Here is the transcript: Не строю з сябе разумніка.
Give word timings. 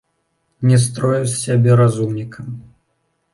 Не 0.69 0.77
строю 0.85 1.19
з 1.31 1.35
сябе 1.43 1.77
разумніка. 1.81 2.47